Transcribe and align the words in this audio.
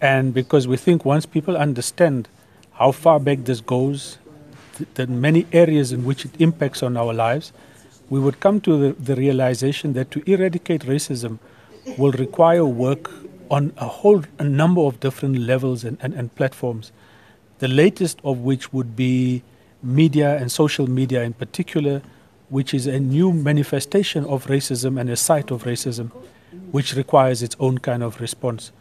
And 0.00 0.32
because 0.32 0.66
we 0.66 0.76
think 0.76 1.04
once 1.04 1.26
people 1.26 1.56
understand 1.56 2.28
how 2.72 2.92
far 2.92 3.20
back 3.20 3.44
this 3.44 3.60
goes, 3.60 4.18
th- 4.76 4.88
the 4.94 5.06
many 5.06 5.46
areas 5.52 5.92
in 5.92 6.04
which 6.04 6.24
it 6.24 6.30
impacts 6.38 6.82
on 6.82 6.96
our 6.96 7.12
lives, 7.12 7.52
we 8.08 8.18
would 8.18 8.40
come 8.40 8.60
to 8.62 8.78
the, 8.78 8.92
the 9.02 9.14
realization 9.14 9.92
that 9.92 10.10
to 10.12 10.22
eradicate 10.30 10.82
racism 10.82 11.38
will 11.98 12.12
require 12.12 12.64
work 12.64 13.10
on 13.50 13.72
a 13.76 13.86
whole 13.86 14.22
a 14.38 14.44
number 14.44 14.80
of 14.80 15.00
different 15.00 15.38
levels 15.38 15.84
and, 15.84 15.98
and, 16.00 16.14
and 16.14 16.34
platforms. 16.34 16.92
The 17.58 17.68
latest 17.68 18.20
of 18.24 18.38
which 18.38 18.72
would 18.72 18.96
be 18.96 19.42
media 19.82 20.36
and 20.38 20.50
social 20.50 20.88
media 20.88 21.22
in 21.22 21.34
particular, 21.34 22.00
which 22.48 22.72
is 22.72 22.86
a 22.86 22.98
new 22.98 23.32
manifestation 23.32 24.24
of 24.24 24.46
racism 24.46 25.00
and 25.00 25.10
a 25.10 25.16
site 25.16 25.50
of 25.50 25.64
racism, 25.64 26.10
which 26.70 26.94
requires 26.94 27.42
its 27.42 27.56
own 27.60 27.78
kind 27.78 28.02
of 28.02 28.20
response. 28.20 28.72